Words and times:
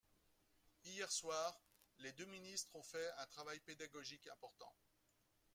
Hier 0.83 1.07
soir, 1.11 1.61
les 1.99 2.11
deux 2.13 2.25
ministres 2.25 2.73
ont 2.75 2.81
fait 2.81 3.07
un 3.19 3.27
travail 3.27 3.59
pédagogique 3.59 4.25
important. 4.33 4.73